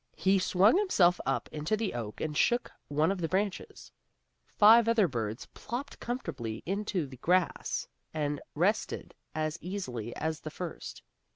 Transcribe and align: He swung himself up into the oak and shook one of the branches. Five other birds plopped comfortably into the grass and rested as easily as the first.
He 0.15 0.39
swung 0.39 0.77
himself 0.77 1.19
up 1.27 1.47
into 1.51 1.77
the 1.77 1.93
oak 1.93 2.19
and 2.21 2.35
shook 2.35 2.71
one 2.87 3.11
of 3.11 3.21
the 3.21 3.27
branches. 3.27 3.91
Five 4.47 4.87
other 4.87 5.07
birds 5.07 5.45
plopped 5.53 5.99
comfortably 5.99 6.63
into 6.65 7.05
the 7.05 7.17
grass 7.17 7.87
and 8.11 8.41
rested 8.55 9.13
as 9.35 9.59
easily 9.61 10.15
as 10.15 10.39
the 10.39 10.49
first. 10.49 11.03